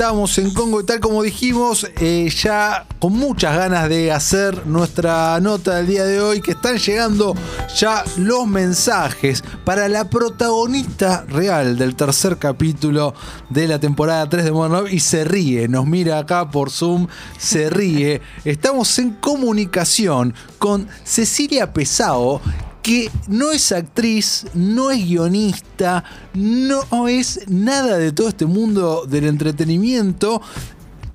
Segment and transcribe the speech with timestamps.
[0.00, 5.40] Estamos en Congo y tal como dijimos, eh, ya con muchas ganas de hacer nuestra
[5.40, 7.34] nota del día de hoy, que están llegando
[7.76, 13.14] ya los mensajes para la protagonista real del tercer capítulo
[13.48, 17.06] de la temporada 3 de Modern Love y se ríe, nos mira acá por Zoom,
[17.38, 18.20] se ríe.
[18.44, 22.42] Estamos en comunicación con Cecilia Pesao,
[22.82, 26.04] que no es actriz, no es guionista,
[26.34, 30.40] no es nada de todo este mundo del entretenimiento,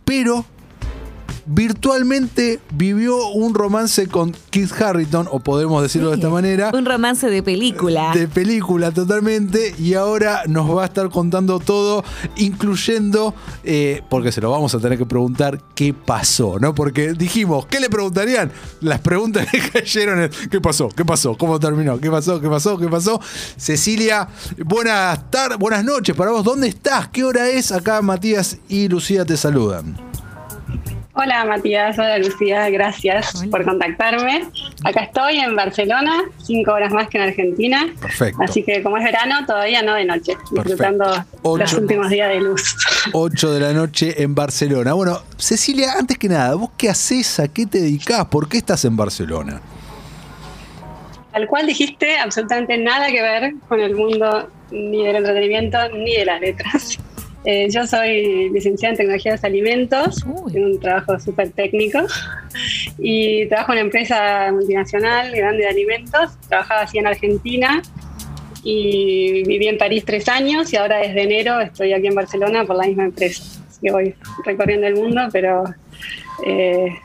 [0.03, 0.45] pero
[1.45, 6.71] virtualmente vivió un romance con Keith Harrington, o podemos decirlo de esta manera.
[6.73, 8.11] Un romance de película.
[8.13, 12.03] De película totalmente, y ahora nos va a estar contando todo,
[12.35, 16.73] incluyendo, eh, porque se lo vamos a tener que preguntar qué pasó, ¿no?
[16.73, 18.51] Porque dijimos, ¿qué le preguntarían?
[18.81, 20.89] Las preguntas que cayeron es, ¿qué pasó?
[20.89, 21.37] ¿Qué pasó?
[21.37, 21.99] ¿Cómo terminó?
[21.99, 22.39] ¿Qué pasó?
[22.41, 22.77] ¿Qué pasó?
[22.77, 23.19] ¿Qué pasó?
[23.57, 24.27] Cecilia,
[24.65, 26.43] buenas tardes, buenas noches para vos.
[26.43, 27.07] ¿Dónde estás?
[27.09, 27.71] ¿Qué hora es?
[27.71, 30.04] Acá Matías y Lucía te saludan.
[31.17, 34.49] Hola Matías, hola Lucía, gracias por contactarme.
[34.83, 37.87] Acá estoy en Barcelona, cinco horas más que en Argentina.
[38.01, 38.43] Perfecto.
[38.43, 41.05] Así que como es verano, todavía no de noche, disfrutando
[41.41, 42.75] los últimos días de luz.
[43.13, 44.91] 8 de la noche en Barcelona.
[44.91, 47.39] Bueno, Cecilia, antes que nada, ¿vos qué haces?
[47.39, 48.25] ¿A qué te dedicás?
[48.25, 49.61] ¿Por qué estás en Barcelona?
[51.31, 56.25] Al cual dijiste absolutamente nada que ver con el mundo ni del entretenimiento ni de
[56.25, 56.99] las letras.
[57.45, 61.99] Eh, yo soy licenciada en tecnología de los alimentos, tengo un trabajo súper técnico
[62.97, 66.31] y trabajo en una empresa multinacional grande de alimentos.
[66.49, 67.83] Trabajaba así en Argentina
[68.63, 72.77] y viví en París tres años y ahora desde enero estoy aquí en Barcelona por
[72.77, 73.43] la misma empresa.
[73.69, 75.65] Así que voy recorriendo el mundo, pero
[76.43, 76.97] eh,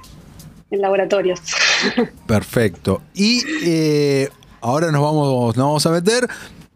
[0.70, 1.40] en laboratorios.
[2.26, 3.02] Perfecto.
[3.14, 4.30] Y eh,
[4.62, 6.26] ahora nos vamos, nos vamos a meter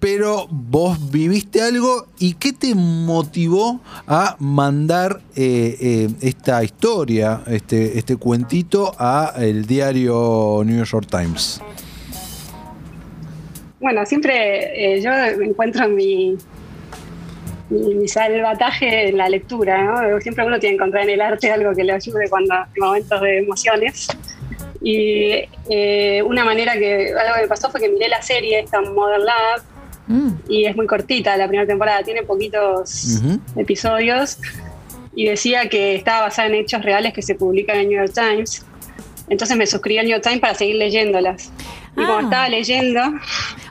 [0.05, 7.97] pero vos viviste algo y qué te motivó a mandar eh, eh, esta historia, este,
[7.97, 11.59] este cuentito a el diario New York Times.
[13.81, 15.11] Bueno, siempre eh, yo
[15.43, 16.37] encuentro mi,
[18.07, 20.21] salvataje en la lectura, ¿no?
[20.21, 23.23] Siempre uno tiene que encontrar en el arte algo que le ayude cuando en momentos
[23.23, 24.09] de emociones.
[24.83, 25.49] Y
[26.27, 29.74] una manera que algo que me pasó fue que miré la serie esta Modern Love
[30.07, 30.31] Mm.
[30.49, 33.23] Y es muy cortita la primera temporada, tiene poquitos
[33.57, 34.39] episodios.
[35.17, 38.13] Y decía que estaba basada en hechos reales que se publican en el New York
[38.13, 38.67] Times.
[39.29, 41.53] Entonces me suscribí al New York Times para seguir leyéndolas.
[41.93, 42.23] Y como ah.
[42.23, 43.01] estaba leyendo.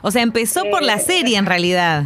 [0.02, 2.04] O sea, empezó por la eh, serie en realidad.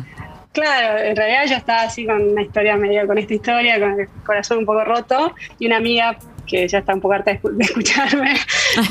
[0.52, 4.08] Claro, en realidad yo estaba así con una historia medio, con esta historia, con el
[4.26, 5.34] corazón un poco roto.
[5.60, 6.18] Y una amiga
[6.48, 8.34] que ya está un poco harta de escucharme,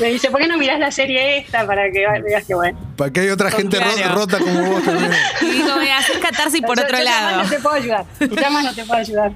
[0.00, 2.78] me dice, ¿por qué no mirás la serie esta para que veas que bueno?
[2.96, 5.10] Para que hay otra gente rota como vos también.
[5.42, 7.42] Y digo, me haces catarsis por otro lado.
[7.42, 9.32] no te puedo ayudar, ya más no te puedo ayudar.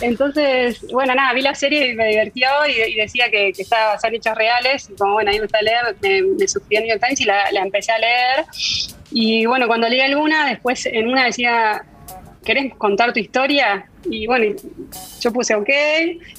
[0.00, 4.08] Entonces, bueno, nada, vi la serie y me divirtió y, decía que, que estaba basada
[4.08, 4.90] en hechos reales.
[4.90, 7.24] Y como, bueno, ahí me gusta leer, me, me suscribí a New York Times y
[7.24, 8.44] la, la empecé a leer.
[9.10, 11.84] Y bueno, cuando leí alguna, después en una decía,
[12.46, 13.86] ¿querés contar tu historia?
[14.08, 14.54] Y bueno,
[15.20, 15.68] yo puse OK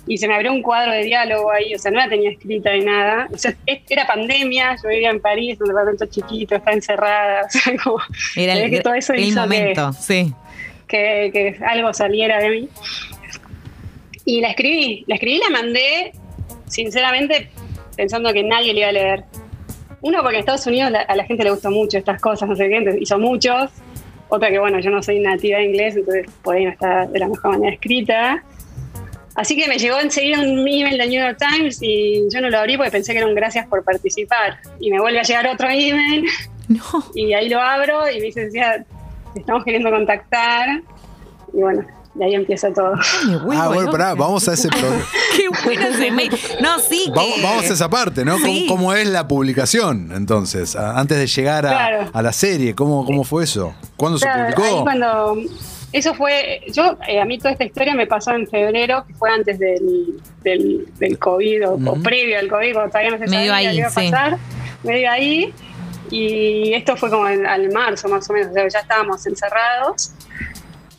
[0.07, 2.71] y se me abrió un cuadro de diálogo ahí, o sea, no la tenía escrita
[2.71, 3.27] ni nada.
[3.31, 7.77] O sea, era pandemia, yo vivía en París, un departamento chiquito, estaba encerrada, o sea,
[7.83, 7.99] como
[8.35, 10.33] era el, que todo eso hizo momento, que, sí.
[10.87, 12.69] Que, que algo saliera de mí.
[14.23, 16.11] Y la escribí, la escribí y la mandé,
[16.67, 17.49] sinceramente,
[17.97, 19.23] pensando que nadie le iba a leer.
[20.01, 22.69] Uno, porque en Estados Unidos a la gente le gustó mucho estas cosas, no sé
[22.69, 23.71] qué, hizo muchos,
[24.29, 27.19] otra que, bueno, yo no soy nativa de inglés, entonces por ahí no está de
[27.19, 28.43] la mejor manera escrita.
[29.35, 32.57] Así que me llegó enseguida un email de New York Times y yo no lo
[32.57, 34.57] abrí porque pensé que era un gracias por participar.
[34.79, 36.25] Y me vuelve a llegar otro email.
[37.15, 38.49] Y ahí lo abro y me dice,
[39.35, 40.81] estamos queriendo contactar.
[41.53, 41.85] Y bueno,
[42.19, 42.93] y ahí empieza todo.
[42.95, 45.03] ah, bueno, pará, vamos a ese programa.
[45.35, 46.31] Qué bueno ese mail.
[46.61, 47.11] No, sí.
[47.13, 48.37] Vamos, a esa parte, ¿no?
[48.67, 50.75] ¿Cómo, es la publicación, entonces?
[50.75, 53.73] Antes de llegar a, la serie, ¿cómo, ¿cómo fue eso?
[53.95, 54.63] ¿Cuándo se publicó?
[54.63, 55.37] Ahí cuando.
[55.93, 59.31] Eso fue, yo, eh, a mí toda esta historia me pasó en febrero, que fue
[59.31, 63.87] antes del, del, COVID o, previo al COVID, cuando todavía no se sabía qué iba
[63.87, 64.37] a pasar.
[64.83, 65.53] Medio ahí.
[66.11, 70.11] Y esto fue como al marzo más o menos, o sea, ya estábamos encerrados.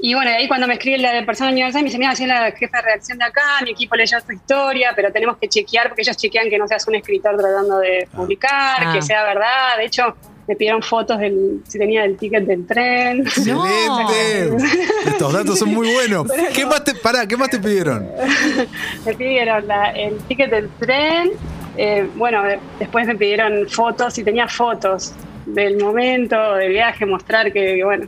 [0.01, 2.53] Y bueno, ahí cuando me escribe la persona de Times, me dice, mira, soy la
[2.53, 6.03] jefa de redacción de acá, mi equipo leyó tu historia, pero tenemos que chequear, porque
[6.03, 8.17] ellos chequean que no seas un escritor tratando de ah.
[8.17, 9.03] publicar, que ah.
[9.03, 9.77] sea verdad.
[9.77, 10.15] De hecho,
[10.47, 13.21] me pidieron fotos del, si tenía el ticket del tren.
[13.27, 14.57] ¡Excelente!
[15.07, 16.27] Estos datos son muy buenos.
[16.55, 18.09] ¿Qué más te, pará, ¿qué más te pidieron?
[19.05, 19.65] me pidieron
[19.97, 21.33] el ticket del tren.
[21.77, 22.43] Eh, bueno,
[22.79, 25.13] después me pidieron fotos, si tenía fotos
[25.45, 28.07] del momento, del viaje, mostrar que bueno,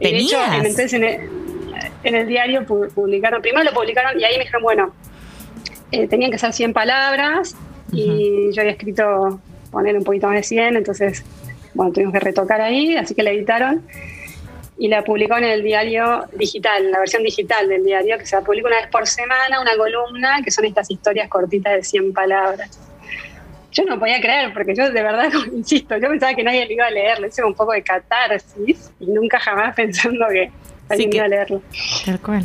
[0.00, 0.76] ¿Tenías?
[0.76, 4.94] De hecho, en el diario publicaron, primero lo publicaron y ahí me dijeron, bueno,
[5.92, 7.56] eh, tenían que ser 100 palabras
[7.92, 11.24] y yo había escrito poner un poquito más de 100, entonces,
[11.74, 13.82] bueno, tuvimos que retocar ahí, así que la editaron
[14.78, 18.68] y la publicó en el diario digital, la versión digital del diario, que se publica
[18.68, 22.80] una vez por semana, una columna, que son estas historias cortitas de 100 palabras.
[23.72, 26.86] Yo no podía creer, porque yo de verdad, insisto, yo pensaba que nadie le iba
[26.86, 30.50] a leerlo, hice un poco de catarsis y nunca jamás pensando que
[30.88, 31.62] alguien iba a leerlo.
[32.04, 32.44] Tal cual.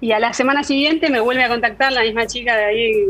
[0.00, 3.04] Y a la semana siguiente me vuelve a contactar la misma chica de ahí,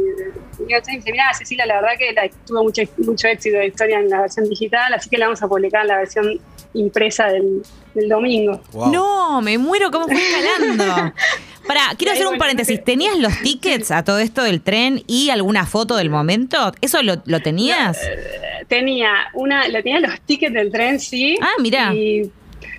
[0.58, 4.20] y dice, mira, Cecilia, la verdad que tuvo mucho, mucho éxito de historia en la
[4.20, 6.40] versión digital, así que la vamos a publicar en la versión
[6.74, 7.62] impresa del,
[8.08, 8.60] domingo.
[8.92, 11.12] No, me muero, ¿cómo fue escalando?
[11.66, 12.82] Para, quiero hacer un paréntesis.
[12.82, 16.72] ¿Tenías los tickets a todo esto del tren y alguna foto del momento?
[16.80, 18.02] ¿Eso lo, tenías?
[18.02, 21.36] Eh, tenía una, lo tenía los tickets del tren, sí.
[21.40, 21.92] Ah, mira.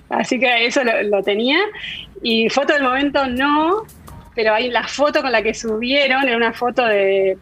[0.08, 1.58] así que eso lo, lo, tenía.
[2.22, 3.84] Y foto del momento no,
[4.34, 7.38] pero ahí la foto con la que subieron era una foto de,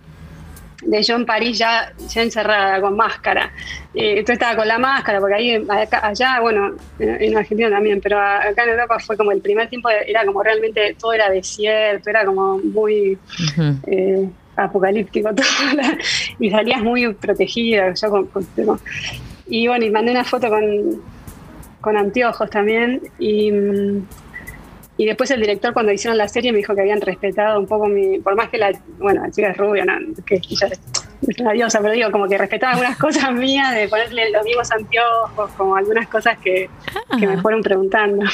[0.86, 3.52] de John París ya, ya encerrada con máscara.
[3.94, 8.64] Eh, entonces estaba con la máscara, porque ahí, allá, bueno, en, Argentina también, pero acá
[8.64, 12.58] en Europa fue como el primer tiempo, era como realmente todo era desierto, era como
[12.58, 13.18] muy
[13.86, 15.44] eh, apocalíptico todo,
[16.38, 17.92] y salías muy protegida.
[17.94, 18.28] Yo con,
[19.46, 21.02] y bueno, y mandé una foto con,
[21.80, 23.52] con anteojos también, y.
[24.96, 27.86] Y después el director cuando hicieron la serie me dijo que habían respetado un poco
[27.86, 29.94] mi, por más que la, bueno, la chica es rubia, ¿no?
[30.24, 34.30] que ya es una diosa, pero digo, como que respetaba algunas cosas mías de ponerle
[34.30, 36.68] los mismos anteojos, como algunas cosas que,
[37.18, 37.42] que me ah.
[37.42, 38.24] fueron preguntando.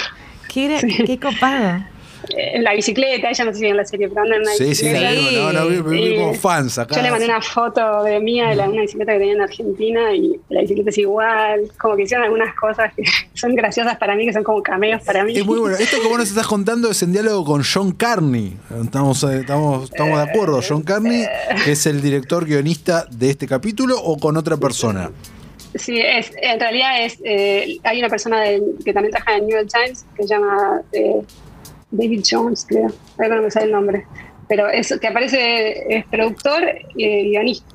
[0.52, 1.82] Qué, qué copado
[2.28, 4.64] en la bicicleta, ella no sé si en la serie, pero anda en la sí,
[4.64, 5.10] bicicleta.
[5.10, 6.96] Sí, sí, no, no, vi, como fans acá.
[6.96, 10.14] Yo le mandé una foto de mía de la, una bicicleta que tenía en Argentina
[10.14, 14.26] y la bicicleta es igual, como que hicieron algunas cosas que son graciosas para mí,
[14.26, 15.36] que son como cameos para mí.
[15.36, 15.76] Es muy bueno.
[15.76, 18.56] Esto que vos nos estás contando es en diálogo con John Carney.
[18.84, 20.60] Estamos, eh, estamos, estamos de acuerdo.
[20.66, 21.26] John Carney,
[21.64, 25.10] que es el director guionista de este capítulo, o con otra persona.
[25.74, 28.42] Sí, es, en realidad es eh, hay una persona
[28.84, 31.22] que también trabaja en New York Times que se llama eh,
[31.90, 34.06] David Jones, creo, ahora no me sale el nombre,
[34.48, 36.62] pero es que aparece, es productor
[36.96, 37.74] y guionista,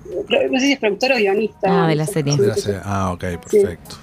[0.52, 1.86] no sé si es productor o guionista.
[1.86, 2.38] Ah, de la serie.
[2.84, 3.98] Ah, ok, perfecto.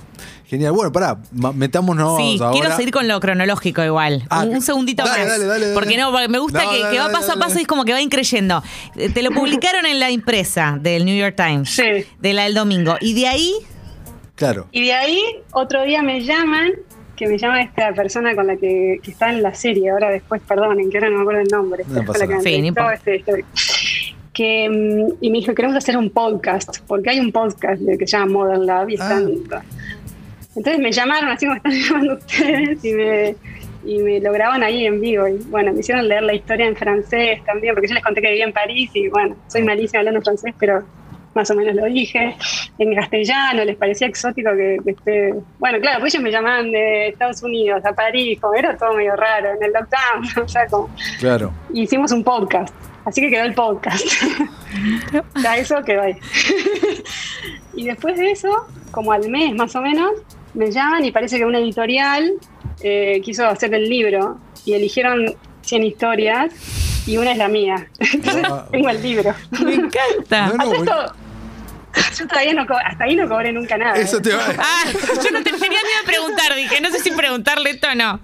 [0.52, 0.72] Genial.
[0.72, 1.16] Bueno, pará,
[1.54, 4.22] metámonos sí, quiero seguir con lo cronológico igual.
[4.28, 5.16] Ah, un, segundito más.
[5.16, 6.60] Dale, dale, porque no, me gusta
[6.90, 8.62] que, va paso a paso y es como que va increyendo.
[8.96, 11.70] Eh, te lo publicaron en la impresa del New York Times.
[11.70, 12.04] Sí.
[12.20, 12.96] De la del domingo.
[13.00, 13.54] Y de ahí.
[14.34, 14.66] Claro.
[14.72, 15.22] Y de ahí,
[15.52, 16.72] otro día me llaman
[17.22, 20.90] que me llama esta persona con la que, está en la serie, ahora después, perdonen,
[20.90, 21.84] que ahora no me acuerdo el nombre,
[24.32, 28.16] que mm, y me dijo, queremos hacer un podcast, porque hay un podcast que se
[28.16, 29.30] llama Modern Lab y están...
[29.52, 29.62] Ah.
[30.56, 33.36] Entonces me llamaron así como están llamando ustedes y me,
[33.84, 35.28] y me lo graban ahí en vivo.
[35.28, 38.30] Y bueno, me hicieron leer la historia en francés también, porque yo les conté que
[38.30, 40.84] vivía en París y bueno, soy malísima hablando francés, pero
[41.34, 42.36] más o menos lo dije,
[42.78, 45.34] en castellano, les parecía exótico que, esté...
[45.58, 49.16] Bueno, claro, pues ellos me llamaban de Estados Unidos a París, como era todo medio
[49.16, 50.90] raro, en el lockdown, o sea, como...
[51.18, 51.52] Claro.
[51.72, 52.74] Hicimos un podcast,
[53.04, 54.04] así que quedó el podcast.
[55.42, 56.16] ya eso quedó ahí.
[57.74, 60.12] y después de eso, como al mes más o menos,
[60.54, 62.34] me llaman y parece que una editorial
[62.82, 67.88] eh, quiso hacer el libro y eligieron 100 historias y una es la mía.
[67.98, 68.66] Entonces ah.
[68.70, 69.34] tengo el libro.
[69.64, 70.52] Me encanta.
[72.18, 73.94] Yo todavía no hasta ahí no cobré nunca nada.
[73.94, 74.42] Eso te va.
[74.58, 74.84] Ah,
[75.22, 78.20] yo no te tenía ni a preguntar, dije, no sé si preguntarle esto o no.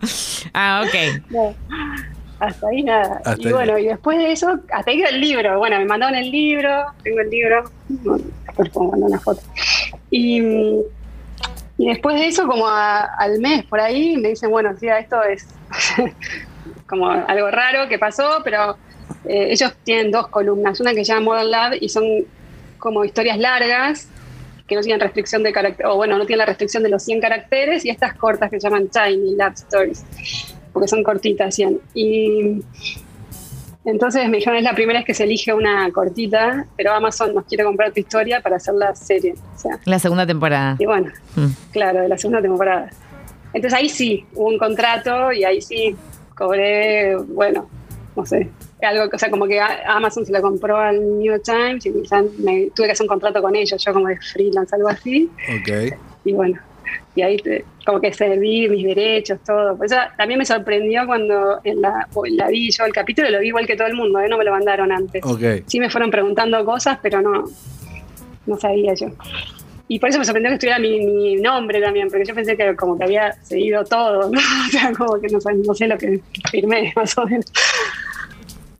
[0.55, 1.55] Ah, ok.
[2.41, 3.21] hasta ahí nada.
[3.37, 5.59] y bueno, y después de eso, hasta ahí el libro.
[5.59, 9.43] Bueno, me mandaron el libro, tengo el libro, después puedo mandar una foto.
[10.11, 10.41] Y,
[11.79, 15.47] y después de eso, como al mes por ahí, me dicen, bueno, sí, esto es
[16.87, 18.79] como algo raro que pasó, pero
[19.25, 22.05] eh, ellos tienen dos columnas, una que se llama Modern Lab y son
[22.79, 24.09] como historias largas
[24.67, 27.21] que no tienen restricción de carácter, o bueno, no tienen la restricción de los 100
[27.21, 30.05] caracteres, y estas cortas que se llaman Tiny Lab Stories,
[30.73, 31.81] porque son cortitas, 100.
[31.95, 32.63] Y
[33.87, 37.47] entonces me dijeron, es la primera vez que se elige una cortita, pero Amazon nos
[37.47, 39.35] quiere comprar tu historia para hacer la serie.
[39.87, 40.77] la segunda temporada.
[40.79, 41.47] Y bueno, mm.
[41.73, 42.91] claro, de la segunda temporada.
[43.55, 45.97] Entonces ahí sí, hubo un contrato y ahí sí
[46.35, 47.71] cobré, bueno,
[48.15, 48.51] no sé,
[48.87, 52.71] algo, o sea, como que Amazon se la compró al New York Times y me,
[52.75, 55.31] tuve que hacer un contrato con ellos, yo como de freelance, algo así.
[55.61, 55.97] Ok.
[56.25, 56.61] Y bueno,
[57.15, 57.37] y ahí
[57.85, 59.77] como que serví mis derechos, todo.
[59.77, 63.49] Por eso también me sorprendió cuando en la, la vi yo, el capítulo lo vi
[63.49, 64.29] igual que todo el mundo, ¿eh?
[64.29, 65.25] no me lo mandaron antes.
[65.25, 65.65] Okay.
[65.67, 67.45] Sí me fueron preguntando cosas, pero no,
[68.47, 69.09] no sabía yo.
[69.89, 72.97] y por eso me sorprendió que estuviera mi, nombre también, porque yo pensé que como
[72.97, 74.41] que había seguido todo, ¿no?
[74.69, 76.21] O sea, como que no, no sé lo que
[76.51, 77.47] firmé, más o menos.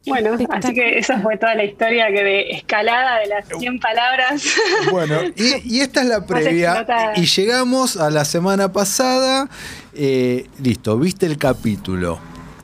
[0.09, 4.43] Bueno, así que esa fue toda la historia que de escalada de las 100 palabras.
[4.91, 6.87] Bueno, y, esta es la previa.
[7.17, 9.49] Y llegamos a la semana pasada.
[9.95, 12.19] Eh, listo, viste el capítulo.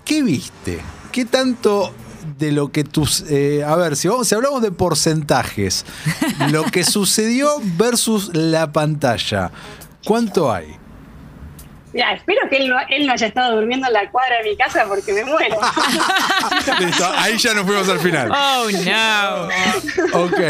[0.05, 0.81] ¿Qué viste?
[1.13, 1.93] ¿Qué tanto
[2.39, 3.25] de lo que tus.
[3.29, 5.85] Eh, a ver, si, vamos, si hablamos de porcentajes,
[6.51, 9.51] lo que sucedió versus la pantalla,
[10.05, 10.84] ¿cuánto hay?
[11.95, 14.57] Ya, espero que él no, él no haya estado durmiendo en la cuadra de mi
[14.57, 15.57] casa porque me muero.
[16.81, 18.31] Listo, ahí ya nos fuimos al final.
[18.33, 20.25] Oh, no.
[20.25, 20.41] ok.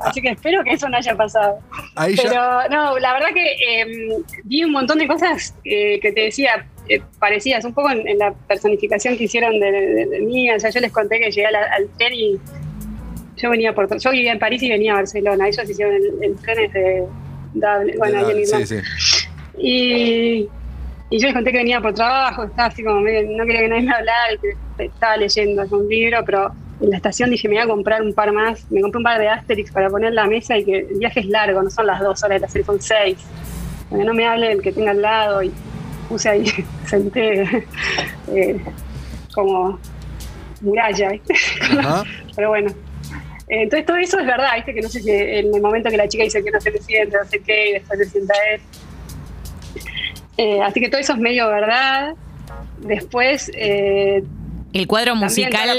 [0.00, 1.58] Así que espero que eso no haya pasado.
[2.16, 6.64] Pero no, la verdad que em, vi un montón de cosas eh, que te decía
[6.88, 10.50] eh, parecidas, un poco en, la personificación que hicieron de, mí.
[10.50, 12.40] O sea, yo les conté que llegué al, tren y
[13.36, 13.94] yo venía por.
[13.98, 15.48] Yo vivía en París y venía a Barcelona.
[15.48, 17.04] Ellos hicieron el, tren de
[17.98, 19.19] Bueno, ahí en sí, sí.
[19.60, 20.48] Y,
[21.10, 23.82] yo les conté que venía por trabajo, estaba así como medio, no quería que nadie
[23.82, 24.36] me hablara,
[24.76, 28.14] que estaba leyendo un libro, pero en la estación dije, me voy a comprar un
[28.14, 28.64] par más.
[28.70, 31.20] Me compré un par de Asterix para poner en la mesa y que el viaje
[31.20, 33.18] es largo, no son las dos horas de la serie, son seis.
[33.90, 35.52] que no me hable el que tenga al lado y
[36.08, 36.46] puse ahí,
[36.86, 37.42] senté
[38.28, 38.60] eh,
[39.34, 39.78] como
[40.60, 41.10] muralla,
[42.36, 42.72] pero bueno.
[43.48, 44.72] Entonces todo eso es verdad, ¿viste?
[44.72, 46.80] que no sé si en el momento que la chica dice que no se le
[46.80, 48.60] siente, no sé qué, y después se sienta él,
[50.40, 52.14] eh, así que todo eso es medio verdad.
[52.78, 53.50] Después...
[53.54, 54.24] Eh,
[54.72, 55.78] el cuadro musical.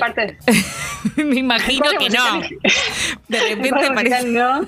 [1.15, 2.41] me imagino que no.
[3.27, 4.27] De repente parece.
[4.27, 4.61] No.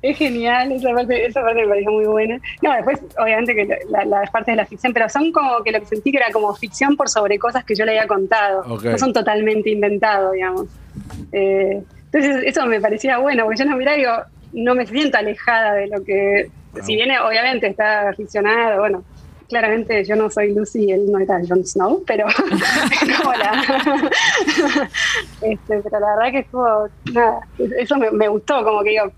[0.00, 2.40] Es genial, esa parte, esa parte me pareció muy buena.
[2.62, 5.80] No, después, obviamente, que las la partes de la ficción, pero son como que lo
[5.80, 8.64] que sentí que era como ficción por sobre cosas que yo le había contado.
[8.64, 10.68] No son totalmente inventados, digamos.
[11.32, 14.12] Eh, entonces, eso me parecía bueno, porque yo no mira digo,
[14.52, 16.48] no me siento alejada de lo que
[16.84, 19.04] si bien obviamente está aficionado, bueno,
[19.52, 22.26] claramente yo no soy Lucy y él no era Jon Snow, pero
[23.18, 24.10] como la,
[25.42, 27.46] este, pero la verdad que estuvo, nada,
[27.78, 29.12] eso me, gustó, como que digo,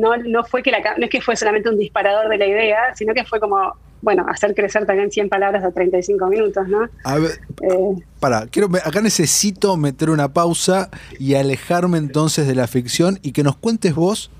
[0.00, 2.78] no, no fue que la, no es que fue solamente un disparador de la idea,
[2.96, 6.88] sino que fue como, bueno, hacer crecer también 100 palabras a 35 minutos, ¿no?
[7.04, 12.66] A ver, eh, para, quiero, acá necesito meter una pausa y alejarme entonces de la
[12.66, 14.32] ficción y que nos cuentes vos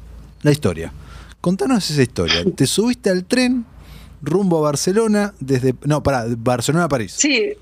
[0.43, 0.93] la historia.
[1.47, 2.45] Contanos esa historia.
[2.57, 3.65] Te subiste al tren
[4.21, 5.77] rumbo a Barcelona, desde.
[5.85, 7.15] No, para Barcelona a París.
[7.17, 7.53] Sí,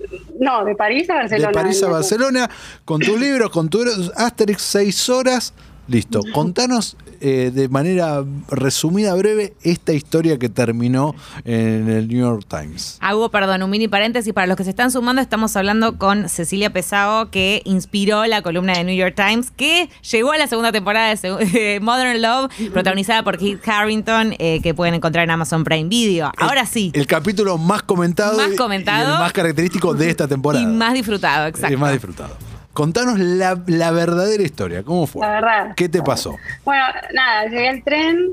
[0.40, 1.48] no, de París a Barcelona.
[1.48, 2.50] De París a Barcelona,
[2.86, 3.84] con tu libro, con tu
[4.16, 5.52] Asterix, seis horas.
[5.86, 6.20] Listo.
[6.32, 11.14] Contanos eh, de manera resumida, breve, esta historia que terminó
[11.44, 12.98] en el New York Times.
[13.00, 14.32] Hago, perdón, un mini paréntesis.
[14.32, 18.74] Para los que se están sumando, estamos hablando con Cecilia Pesao, que inspiró la columna
[18.74, 23.38] de New York Times, que llegó a la segunda temporada de Modern Love, protagonizada por
[23.38, 26.32] Keith Harrington, eh, que pueden encontrar en Amazon Prime Video.
[26.36, 26.90] Ahora sí.
[26.94, 30.64] El capítulo más comentado, más comentado y el más característico de esta temporada.
[30.64, 31.72] Y más disfrutado, exacto.
[31.72, 32.53] Y más disfrutado.
[32.74, 35.20] Contanos la, verdadera historia, ¿cómo fue?
[35.20, 35.74] La verdad.
[35.76, 36.36] ¿Qué te pasó?
[36.64, 36.82] Bueno,
[37.14, 38.32] nada, llegué al tren,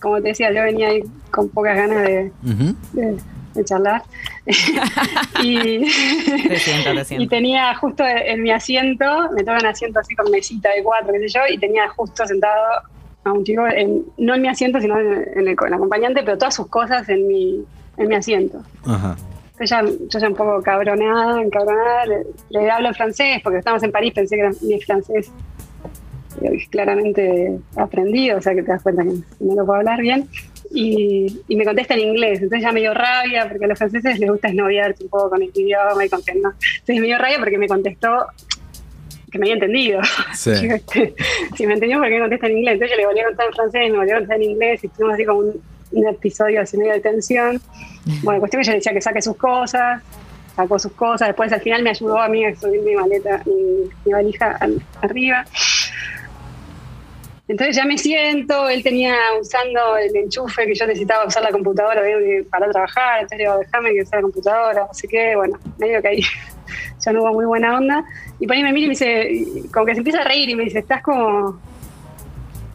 [0.00, 2.32] como te decía, yo venía ahí con pocas ganas de,
[3.64, 4.02] charlar.
[5.42, 5.84] y,
[7.10, 11.28] y tenía justo en mi asiento, me tocan asiento así con mesita de cuatro, qué
[11.28, 12.64] sé yo, y tenía justo sentado
[13.24, 13.62] a un chico,
[14.16, 17.62] no en mi asiento, sino en, el, el acompañante, pero todas sus cosas en mi,
[17.98, 18.62] en mi asiento.
[18.86, 19.16] Ajá
[19.66, 24.12] ya, yo ya un poco cabronada, encabronada, le, le hablo francés, porque estamos en París,
[24.14, 25.30] pensé que era mi francés
[26.70, 30.28] claramente aprendido, o sea que te das cuenta que no lo puedo hablar bien.
[30.74, 34.30] Y, me contesta en inglés, entonces ya me dio rabia, porque a los franceses les
[34.30, 36.50] gusta esnoviarse un poco con el idioma y con que no.
[36.50, 38.26] Entonces me dio rabia porque me contestó
[39.30, 40.00] que me había entendido.
[40.32, 41.14] Este,
[41.56, 42.74] si me entendió, ¿por qué me contesta en inglés?
[42.74, 44.86] Entonces yo le volví a contar en francés, me volví a contar en inglés, y
[44.86, 45.62] estuvimos así como un,
[45.92, 47.60] un episodio así medio de tensión.
[48.24, 50.02] Bueno, cuestión que ella decía que saque sus cosas,
[50.56, 53.88] sacó sus cosas, después al final me ayudó a mí a subir mi maleta, mi,
[54.04, 54.58] mi valija
[55.00, 55.44] arriba.
[57.48, 62.00] Entonces ya me siento, él tenía usando el enchufe que yo necesitaba usar la computadora
[62.48, 66.22] para trabajar, entonces digo, déjame que use la computadora, así que bueno, medio que ahí
[67.04, 68.04] ya no hubo muy buena onda.
[68.38, 70.54] Y por ahí me mira y me dice, como que se empieza a reír y
[70.54, 71.60] me dice, estás como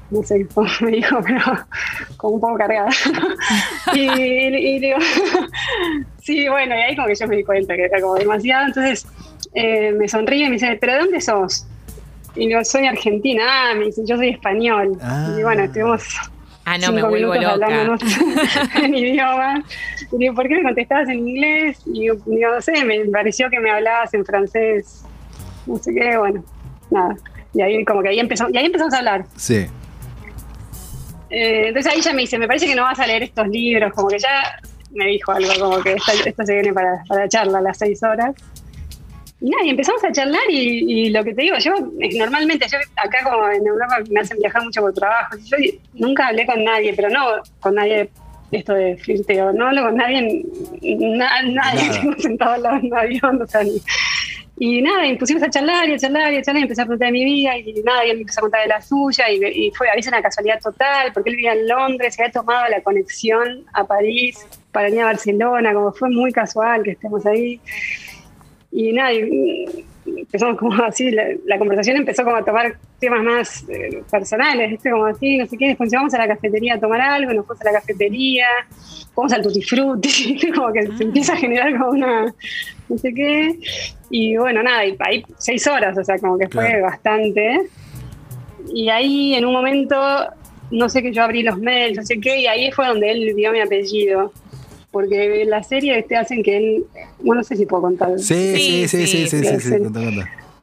[0.10, 1.42] no sé cómo me dijo, pero
[2.18, 2.90] como un poco cargada.
[3.94, 4.98] y, digo,
[6.22, 9.08] sí, bueno, y ahí como que yo me di cuenta que era como demasiado, entonces
[9.54, 11.66] eh, me sonríe y me dice, ¿pero de dónde sos?
[12.36, 14.98] Y yo soy argentina, ah, me dice, yo soy español.
[15.38, 15.66] Y bueno, ah.
[15.66, 16.04] estuvimos
[16.70, 17.98] Ah, no, me vuelvo loca.
[18.84, 19.64] en idioma.
[20.12, 21.80] Y digo, ¿por qué me contestabas en inglés?
[21.86, 25.06] Y digo, no sé, me pareció que me hablabas en francés.
[25.66, 26.44] No sé qué, bueno,
[26.92, 27.16] nada.
[27.54, 29.26] Y ahí como que ahí empezamos, y ahí empezamos a hablar.
[29.38, 29.68] Sí.
[31.30, 33.94] Eh, entonces ahí ya me dice, me parece que no vas a leer estos libros,
[33.94, 34.60] como que ya
[34.92, 35.94] me dijo algo, como que
[36.26, 38.34] esto, se viene para, para charla a las seis horas.
[39.40, 41.74] Y nada, y empezamos a charlar y, lo que te digo, yo
[42.18, 45.58] normalmente, yo acá como en Europa me hacen viajar mucho por trabajo, yo
[45.94, 47.20] nunca hablé con nadie, pero no
[47.60, 48.10] con nadie
[48.52, 50.44] esto de flirteo, no hablo con nadie,
[50.82, 53.62] nadie, tengo sentado al lado de un avión, o sea,
[54.60, 56.86] y nada, y pusimos a charlar y a charlar y a charlar y empecé a
[56.86, 59.30] preguntar de mi vida y, nada, y él me empezó a contar de la suya
[59.30, 62.32] y, y fue a veces una casualidad total porque él vivía en Londres, se había
[62.32, 67.24] tomado la conexión a París para venir a Barcelona, como fue muy casual que estemos
[67.28, 67.62] ahí.
[68.72, 69.12] Y nada,
[70.16, 74.92] empezamos como así, la, conversación empezó como a tomar temas más eh, personales, ¿viste?
[74.92, 77.62] como así, no sé qué, después vamos a la cafetería a tomar algo, nos fuimos
[77.62, 78.48] a la cafetería,
[79.16, 82.34] vamos al tutti frutti, como que se empieza a generar como una,
[82.90, 83.60] no sé qué,
[84.10, 87.68] y bueno, nada, y ahí seis horas, o sea, como que fue bastante,
[88.74, 89.96] y ahí en un momento,
[90.72, 93.34] no sé qué, yo abrí los mails, no sé qué, y ahí fue donde él
[93.36, 94.32] vio mi apellido
[94.98, 96.86] porque la serie te hacen que él,
[97.20, 98.18] bueno, no sé si puedo contar.
[98.18, 99.70] Sí, sí, sí, sí, sí, sí, sí,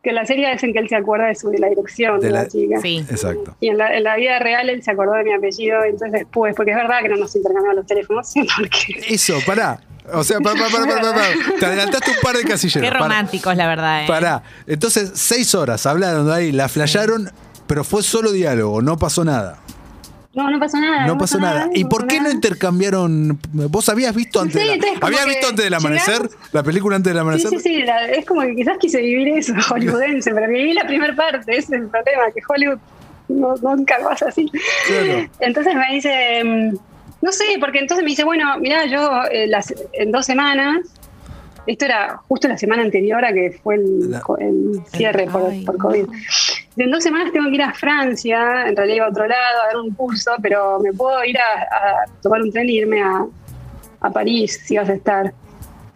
[0.03, 2.31] Que en la serie hacen que él se acuerda de, su, de la dirección de,
[2.31, 2.81] la, chica.
[2.81, 3.55] Sí, exacto.
[3.61, 6.53] Y en la, en la, vida real él se acordó de mi apellido, entonces después,
[6.57, 9.15] porque es verdad que no nos intercambiamos los teléfonos, porque...
[9.15, 9.79] Eso, pará.
[10.13, 11.27] O sea, pará, pará, pará, pará,
[11.61, 12.91] Te adelantaste un par de casilleros.
[12.91, 14.03] Qué románticos, la verdad.
[14.03, 14.09] Eh.
[14.09, 14.43] Pará.
[14.67, 17.31] Entonces, seis horas hablaron de ahí, la flayaron,
[17.69, 19.61] pero fue solo diálogo, no pasó nada.
[20.35, 21.07] No, no pasó nada.
[21.07, 21.69] No, pasó, nada.
[21.73, 23.39] ¿Y por qué no intercambiaron?
[23.53, 24.61] ¿Vos habías visto antes?
[24.61, 26.29] Sí, de ¿Habías visto antes del amanecer?
[26.53, 27.51] ¿La película antes del amanecer?
[27.51, 27.85] Sí, sí, sí.
[28.13, 31.53] es como que quizás quise vivir eso, hollywoodense, pero viví la primera parte.
[31.53, 32.79] Ese es el problema, que Hollywood
[33.29, 34.51] no, nunca pasa así.
[35.41, 36.43] Entonces me dice.
[36.45, 36.77] Mm,
[37.23, 40.81] no sé, porque entonces me dice, bueno, mira, yo eh, las, en dos semanas
[41.67, 46.07] esto era justo la semana anterior a que fue el, cierre por, por, COVID.
[46.77, 49.67] En dos semanas tengo que ir a Francia, en realidad iba a otro lado a
[49.67, 53.25] dar un curso, pero me puedo ir a, tomar un tren e irme a,
[54.01, 55.33] a, París si vas a estar.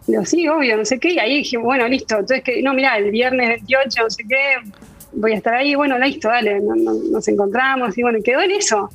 [0.07, 1.13] Digo, sí, obvio, no sé qué.
[1.13, 2.15] Y ahí dije, bueno, listo.
[2.15, 4.71] Entonces, que no, mira, el viernes 28, no sé qué,
[5.13, 5.75] voy a estar ahí.
[5.75, 7.95] Bueno, listo, dale, nos encontramos.
[7.97, 8.89] Y bueno, quedó en eso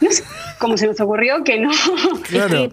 [0.06, 0.24] no sé
[0.58, 1.70] cómo se nos ocurrió que no.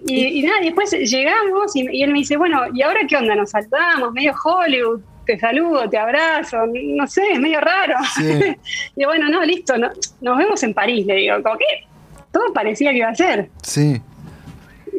[0.08, 3.36] y, nada, después llegamos y, él me dice, bueno, ¿y ahora qué onda?
[3.36, 7.96] Nos saltamos, medio Hollywood, te saludo, te abrazo, no sé, es medio raro.
[8.96, 11.66] y bueno, no, listo, nos vemos en París, le digo, como que
[12.32, 13.50] todo parecía que iba a ser.
[13.62, 14.02] Sí.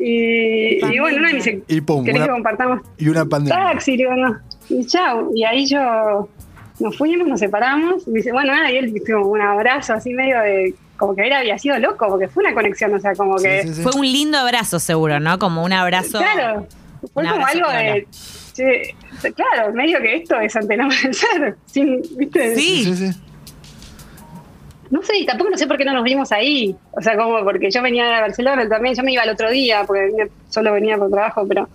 [0.01, 2.83] Y, bueno, me dice, y pum, que compartamos?
[2.99, 3.73] Y una pandemia.
[3.73, 4.39] Taxi, digo, no.
[4.69, 5.31] Y chao.
[5.35, 6.29] Y ahí yo
[6.79, 8.07] nos fuimos, nos separamos.
[8.07, 11.27] Y me dice, bueno, nada, y él tuvo un abrazo así medio de como que
[11.27, 13.73] él había sido loco, porque fue una conexión, o sea, como que...
[13.83, 15.39] Fue un lindo abrazo, seguro, ¿no?
[15.39, 16.19] Como un abrazo...
[16.19, 16.67] Claro,
[17.15, 18.07] fue como algo de...
[19.35, 22.57] claro, medio que esto es ante no ser, sin, ¿viste?
[22.57, 22.85] Sí.
[22.85, 23.21] sí, sí.
[24.91, 26.75] No sé, y tampoco no sé por qué no nos vimos ahí.
[26.93, 29.85] O sea, como porque yo venía de Barcelona también, yo me iba el otro día,
[29.87, 31.69] porque solo venía por trabajo, pero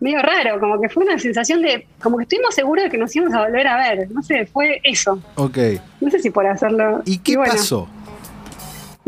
[0.00, 3.14] medio raro, como que fue una sensación de, como que estuvimos seguros de que nos
[3.14, 4.10] íbamos a volver a ver.
[4.10, 5.20] No sé, fue eso.
[5.36, 5.58] Ok.
[6.00, 7.02] No sé si por hacerlo.
[7.04, 7.88] ¿Y qué pasó?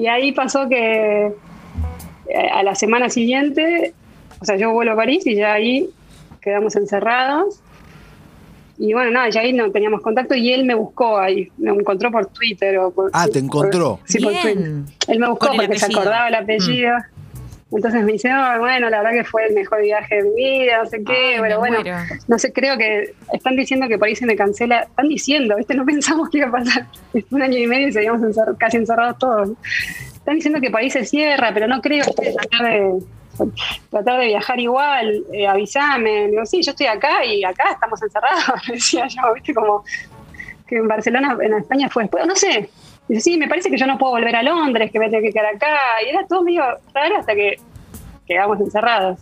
[0.00, 3.92] Y ahí pasó que eh, a la semana siguiente,
[4.40, 5.90] o sea, yo vuelo a París y ya ahí
[6.40, 7.60] quedamos encerrados.
[8.78, 12.10] Y bueno, nada, ya ahí no teníamos contacto y él me buscó ahí, me encontró
[12.10, 13.10] por Twitter o por...
[13.12, 14.00] Ah, te encontró.
[14.06, 14.84] sí, por Twitter.
[15.06, 16.94] Él me buscó porque se acordaba el apellido.
[17.72, 18.28] Entonces me dice,
[18.58, 21.58] bueno, la verdad que fue el mejor viaje de mi vida, no sé qué, pero
[21.60, 21.78] bueno,
[22.26, 25.74] no sé, creo que están diciendo que por ahí se me cancela, están diciendo, ¿viste?
[25.74, 26.86] No pensamos que iba a pasar
[27.30, 28.22] un año y medio y seguíamos
[28.58, 29.50] casi encerrados todos.
[30.14, 32.98] Están diciendo que por ahí se cierra, pero no creo que tratar de,
[33.88, 36.28] tratar de viajar igual, eh, avísame.
[36.28, 39.54] Digo, sí, yo estoy acá y acá estamos encerrados, decía yo, ¿viste?
[39.54, 39.84] Como
[40.66, 42.68] que en Barcelona, en España fue después, no sé,
[43.10, 45.32] Dice, sí, me parece que yo no puedo volver a Londres, que me tengo que
[45.32, 45.76] quedar acá.
[46.06, 46.62] Y era todo medio
[46.94, 47.56] raro hasta que
[48.24, 49.18] quedamos encerrados.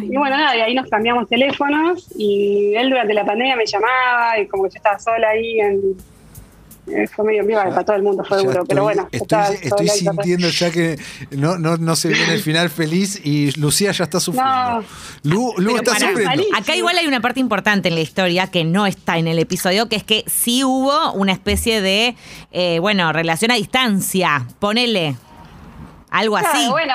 [0.00, 4.38] y bueno, nada, y ahí nos cambiamos teléfonos y él durante la pandemia me llamaba
[4.38, 5.96] y como que yo estaba sola ahí en,
[7.14, 9.08] fue medio viva para todo el mundo fue duro, pero bueno.
[9.12, 10.98] Estoy, sintiendo ya que
[11.30, 14.84] no, no, no se viene el final feliz y Lucía ya está sufriendo.
[15.22, 16.44] Lu, está sufriendo.
[16.56, 19.88] Acá igual hay una parte importante en la historia que no está en el episodio,
[19.88, 22.16] que es que sí hubo una especie de,
[22.52, 24.46] eh, bueno, relación a distancia.
[24.58, 25.16] Ponele.
[26.10, 26.68] Algo así.
[26.68, 26.94] Bueno,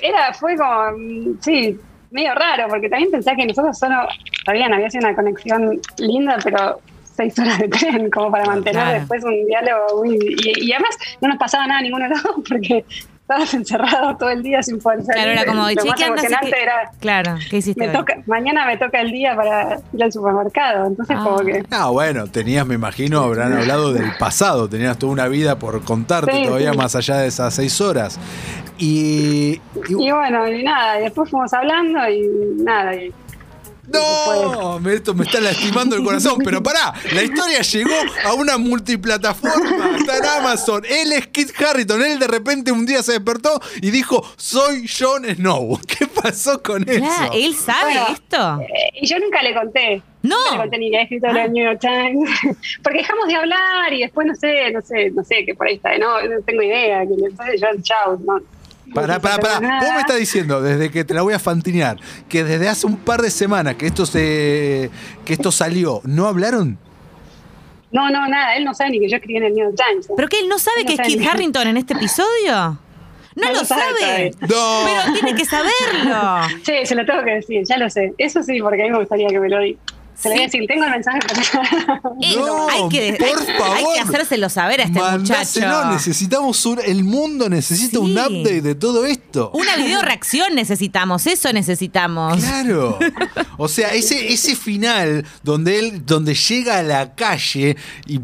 [0.00, 1.78] era, fue como, sí,
[2.10, 3.96] medio raro, porque también pensé que nosotros solo,
[4.44, 6.80] todavía no había sido una conexión linda, pero
[7.14, 11.66] seis horas de tren como para mantener después un diálogo y, además no nos pasaba
[11.66, 12.84] nada ninguno de los dos porque
[13.24, 15.22] estabas encerrado todo el día sin poder salir.
[15.22, 16.24] Claro, era como, che, ¿qué andas?
[16.30, 17.90] Era, claro, ¿qué hiciste?
[18.26, 21.44] mañana me toca el día para ir al supermercado, entonces como ah.
[21.44, 21.64] que...
[21.70, 26.44] Ah, bueno, tenías, me imagino, habrán hablado del pasado, tenías toda una vida por contarte
[26.44, 28.20] todavía más allá de esas seis horas.
[28.76, 32.28] Y, y, bueno, y nada, y después fuimos hablando y
[32.62, 33.10] nada, y
[33.88, 37.94] no, esto me está lastimando el corazón, pero pará, la historia llegó
[38.24, 43.02] a una multiplataforma, está en Amazon, él es Kit Harrington, él de repente un día
[43.02, 45.78] se despertó y dijo, soy Jon Snow.
[45.86, 47.32] ¿Qué pasó con eso?
[47.32, 48.60] ¿Él sabe esto?
[48.60, 50.02] Eh, y yo nunca le conté.
[50.22, 50.36] No.
[50.44, 52.30] No le conté ni que escrito en el New York Times,
[52.82, 55.74] porque dejamos de hablar y después no sé, no sé, no sé, que por ahí
[55.74, 58.40] está, no, no tengo idea, que entonces yo, chao, no
[58.94, 59.60] para, para, para.
[59.80, 62.96] Vos me estás diciendo, desde que te la voy a fantinear, que desde hace un
[62.96, 64.90] par de semanas que esto se
[65.24, 66.78] que esto salió, ¿no hablaron?
[67.90, 68.56] No, no, nada.
[68.56, 70.08] Él no sabe ni que yo escribí en el New York Times.
[70.16, 72.78] ¿Pero que él no sabe que es Kit Harrington en este episodio?
[73.36, 74.32] No, lo sabe.
[74.40, 74.48] No.
[74.48, 76.42] Pero tiene que saberlo.
[76.64, 78.12] Sí, se lo tengo que decir, ya lo sé.
[78.18, 79.78] Eso sí, porque a mí me gustaría que me lo diga.
[80.16, 81.18] Se le voy a decir, tengo el mensaje
[82.38, 83.76] no, hay que, por favor.
[83.76, 85.90] Hay que hacérselo saber a este muchacho.
[85.90, 89.50] necesitamos un, el mundo necesita un update de todo esto.
[89.54, 92.38] Una video reacción necesitamos, eso necesitamos.
[92.38, 92.98] Claro.
[93.56, 98.20] O sea, ese, ese final donde él, donde llega a la calle y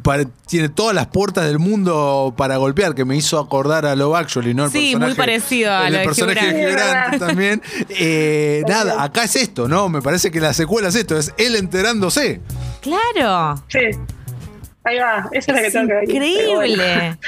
[0.46, 4.55] tiene todas las puertas del mundo para golpear, que me hizo acordar a Love Actually,
[4.55, 4.66] ¿no?
[4.66, 7.62] El sí, muy parecido a el, el personaje de Grant también.
[7.90, 9.88] Eh, nada, acá es esto, ¿no?
[9.88, 12.40] Me parece que la secuela es esto, es él enterándose.
[12.80, 13.62] Claro.
[13.68, 13.78] Sí.
[14.82, 16.04] Ahí va, eso es, lo que tengo que ver.
[16.04, 17.18] Increíble.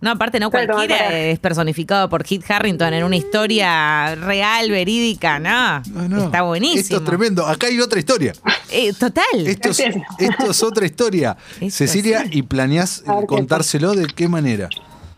[0.00, 6.24] No, aparte, no cualquiera es personificado por Kit Harrington en una historia real, verídica, ¿no?
[6.24, 6.80] Está buenísimo.
[6.80, 7.46] Esto es tremendo.
[7.46, 8.32] Acá hay otra historia.
[8.70, 9.24] Eh, total.
[9.46, 11.36] Esto es, otra historia.
[11.70, 14.68] Cecilia, ¿y planeás contárselo de qué manera?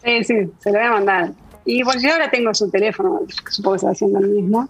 [0.05, 1.33] Sí, sí, se lo voy a mandar.
[1.65, 4.69] Y pues yo ahora tengo su teléfono, supongo que se va haciendo el mismo.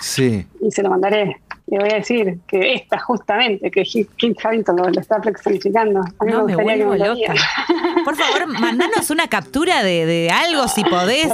[0.00, 0.44] Sí.
[0.60, 3.84] Y se lo mandaré le voy a decir que esta justamente, que
[4.16, 6.00] Kim Harrington lo, está flexificando.
[6.00, 7.34] A mí no, me, me vuelvo loca.
[8.04, 11.28] Por favor, mandanos una captura de, de algo si podés.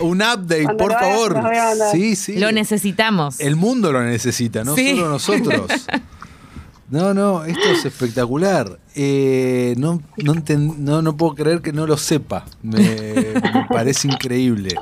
[0.00, 1.40] Un update, por favor.
[1.92, 2.38] Sí, sí.
[2.38, 3.40] Lo necesitamos.
[3.40, 5.66] El mundo lo necesita, no solo nosotros.
[6.90, 8.78] No, no, esto es espectacular.
[8.94, 12.44] Eh, no, no, no, puedo creer que no lo sepa.
[12.60, 14.76] me parece increíble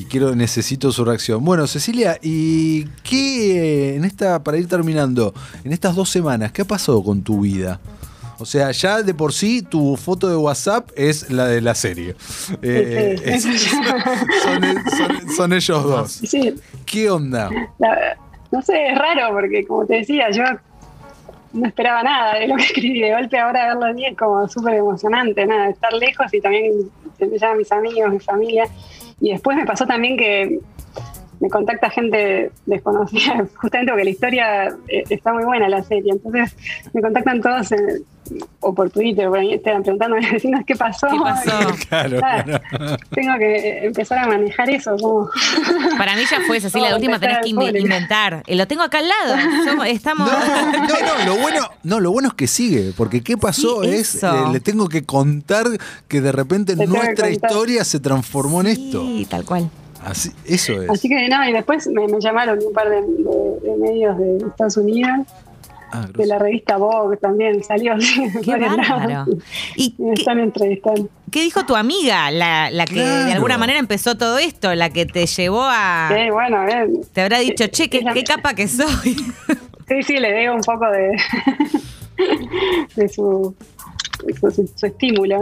[0.00, 1.44] y quiero necesito su reacción.
[1.44, 6.64] Bueno, Cecilia, ¿y qué en esta para ir terminando, en estas dos semanas, qué ha
[6.64, 7.78] pasado con tu vida?
[8.38, 12.14] O sea, ya de por sí tu foto de WhatsApp es la de la serie.
[12.62, 13.38] Eh,
[15.36, 16.22] son, ellos dos.
[16.86, 17.50] ¿Qué onda?
[18.50, 20.44] no sé, es raro porque como te decía, yo
[21.52, 23.02] no esperaba nada de lo que escribí.
[23.02, 27.56] De golpe ahora verlo allí es como súper emocionante, nada, estar lejos y también me
[27.56, 28.64] mis amigos, mi familia.
[29.20, 30.60] Y después me pasó también que
[31.40, 36.12] me contacta gente desconocida, justamente porque la historia eh, está muy buena la serie.
[36.12, 36.56] Entonces
[36.92, 37.72] me contactan todos
[38.60, 41.08] o por Twitter, por ahí estaban preguntando a mis vecinos qué pasó.
[41.08, 41.50] ¿Qué pasó?
[41.88, 42.20] claro,
[43.10, 44.96] Tengo que empezar a manejar eso.
[45.96, 48.42] Para mí ya fue así, la última tenés que inventar.
[48.46, 49.84] Eh, lo tengo acá al lado.
[49.84, 50.30] estamos...
[50.30, 54.28] No, no, lo bueno, no, lo bueno es que sigue, porque qué pasó es, eh,
[54.52, 55.66] le tengo que contar
[56.08, 59.02] que de repente nuestra historia se transformó en esto.
[59.02, 59.70] Sí, tal cual.
[60.04, 60.90] Así, eso es.
[60.90, 63.02] Así que nada, y después me, llamaron un par de,
[63.78, 65.26] medios de Estados Unidos.
[65.92, 67.94] Ah, de la revista Vogue también salió.
[68.42, 69.26] Qué bárbaro.
[69.76, 71.08] ¿Y me están entrevistando.
[71.30, 75.06] ¿Qué dijo tu amiga, la, la que de alguna manera empezó todo esto, la que
[75.06, 76.10] te llevó a...
[76.12, 77.00] Sí, bueno, bien.
[77.12, 79.16] Te habrá dicho, che, qué, qué capa que soy.
[79.90, 81.20] Sí, sí, le digo un poco de,
[82.94, 83.56] de su
[84.76, 85.40] su, estímulo.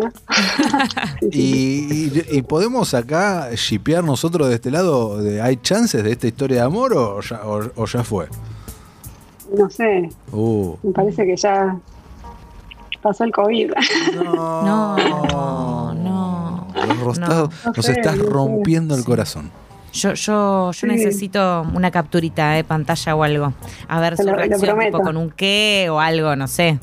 [1.21, 5.23] y, podemos acá shipear nosotros de este lado?
[5.23, 8.29] De, ¿Hay chances de esta historia de amor o ya, o, ya fue?
[9.57, 10.11] No sé.
[10.33, 10.77] Uh.
[10.83, 11.77] Me parece que ya
[13.03, 13.73] pasó el COVID.
[14.15, 16.69] No, no, no.
[17.77, 19.51] nos estás rompiendo el corazón.
[19.93, 23.53] Yo, yo, yo necesito una capturita de pantalla o algo.
[23.89, 26.79] A ver su reacción, tipo con un qué o algo, no sé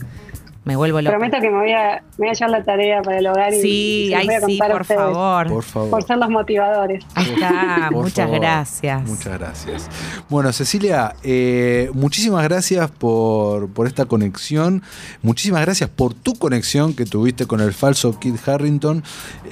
[0.66, 1.16] me vuelvo loca.
[1.16, 4.12] Prometo que me voy a, me voy a llevar la tarea para el hogar y,
[4.12, 5.48] y voy a contar por favor.
[5.48, 5.90] por favor.
[5.92, 7.06] Por ser los motivadores.
[7.14, 9.08] Ahí está, muchas gracias.
[9.08, 9.90] Muchas gracias.
[10.28, 14.82] Bueno, Cecilia, eh, muchísimas gracias por, por esta conexión.
[15.22, 19.04] Muchísimas gracias por tu conexión que tuviste con el falso Kid Harrington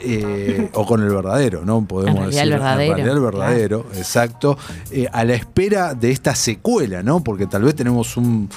[0.01, 1.85] eh, o con el verdadero, ¿no?
[1.85, 2.41] Podemos decir.
[2.41, 3.13] El verdadero.
[3.13, 4.57] el verdadero, exacto.
[4.91, 7.23] Eh, a la espera de esta secuela, ¿no?
[7.23, 8.49] Porque tal vez tenemos un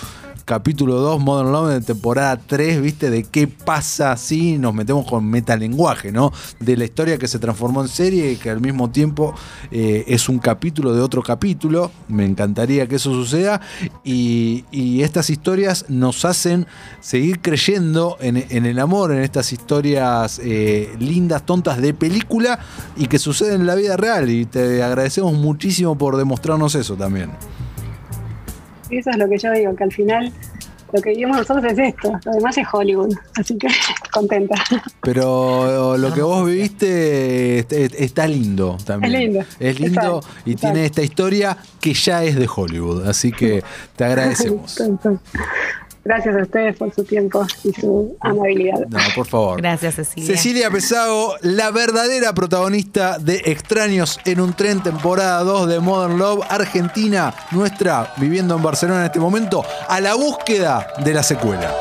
[0.47, 3.11] capítulo 2, Modern Love, de temporada 3, ¿viste?
[3.11, 6.33] De qué pasa si nos metemos con metalenguaje, ¿no?
[6.61, 9.35] De la historia que se transformó en serie y que al mismo tiempo
[9.73, 11.91] eh, es un capítulo de otro capítulo.
[12.07, 13.61] Me encantaría que eso suceda.
[14.05, 14.65] Y,
[15.03, 16.67] estas historias nos hacen
[17.01, 22.61] seguir creyendo en, el amor, en estas historias eh, lindas, tontas de película
[22.97, 24.31] y que suceden en la vida real.
[24.31, 27.31] Y te agradecemos muchísimo por demostrarnos eso también.
[28.91, 30.33] Eso es lo que yo digo, que al final
[30.93, 33.69] lo que vivimos nosotros es esto, lo demás es Hollywood, así que
[34.13, 34.55] contenta.
[35.03, 37.59] Pero lo que vos viviste
[38.03, 39.15] está lindo también.
[39.15, 39.45] Es lindo.
[39.59, 43.63] Es lindo y tiene esta historia que ya es de Hollywood, así que
[43.97, 44.81] te agradecemos.
[46.07, 48.79] Gracias a ustedes por su tiempo y su amabilidad.
[48.89, 49.61] No, por favor.
[49.61, 50.37] Gracias, Cecilia.
[50.37, 56.47] Cecilia Pesago, la verdadera protagonista de Extraños en un tren, temporada 2 de Modern Love,
[56.49, 61.75] Argentina, nuestra, viviendo en Barcelona en este momento, a la búsqueda de la secuela.